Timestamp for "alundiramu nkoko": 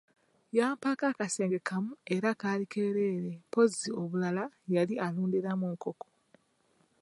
5.05-6.07